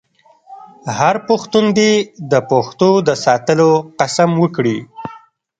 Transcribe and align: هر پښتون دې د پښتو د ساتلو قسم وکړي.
هر 0.99 1.15
پښتون 1.27 1.65
دې 1.77 1.93
د 2.31 2.33
پښتو 2.51 2.89
د 3.07 3.09
ساتلو 3.25 3.69
قسم 3.99 4.29
وکړي. 4.43 4.77